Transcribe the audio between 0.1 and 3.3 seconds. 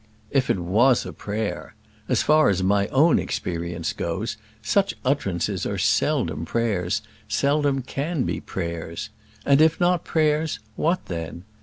If it was a prayer! As far as my own